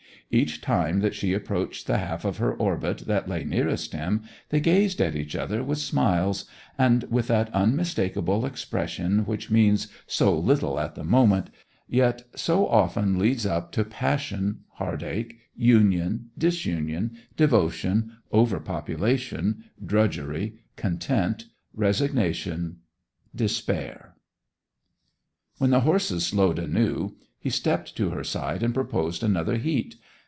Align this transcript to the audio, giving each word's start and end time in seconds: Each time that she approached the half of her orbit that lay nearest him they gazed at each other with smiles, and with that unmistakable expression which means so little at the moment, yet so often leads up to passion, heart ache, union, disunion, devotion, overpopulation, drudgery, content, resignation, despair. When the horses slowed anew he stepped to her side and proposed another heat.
Each 0.33 0.61
time 0.61 1.01
that 1.01 1.13
she 1.13 1.33
approached 1.33 1.87
the 1.87 1.97
half 1.97 2.23
of 2.23 2.37
her 2.37 2.53
orbit 2.53 2.99
that 2.99 3.27
lay 3.27 3.43
nearest 3.43 3.91
him 3.91 4.23
they 4.47 4.61
gazed 4.61 5.01
at 5.01 5.13
each 5.13 5.35
other 5.35 5.61
with 5.61 5.77
smiles, 5.77 6.45
and 6.77 7.03
with 7.09 7.27
that 7.27 7.53
unmistakable 7.53 8.45
expression 8.45 9.25
which 9.25 9.51
means 9.51 9.89
so 10.07 10.33
little 10.39 10.79
at 10.79 10.95
the 10.95 11.03
moment, 11.03 11.49
yet 11.89 12.23
so 12.33 12.65
often 12.65 13.19
leads 13.19 13.45
up 13.45 13.73
to 13.73 13.83
passion, 13.83 14.59
heart 14.75 15.03
ache, 15.03 15.37
union, 15.57 16.29
disunion, 16.37 17.11
devotion, 17.35 18.13
overpopulation, 18.31 19.65
drudgery, 19.85 20.53
content, 20.77 21.47
resignation, 21.73 22.77
despair. 23.35 24.15
When 25.57 25.71
the 25.71 25.81
horses 25.81 26.25
slowed 26.25 26.57
anew 26.57 27.17
he 27.37 27.49
stepped 27.49 27.97
to 27.97 28.11
her 28.11 28.23
side 28.23 28.63
and 28.63 28.73
proposed 28.73 29.23
another 29.25 29.57
heat. 29.57 29.95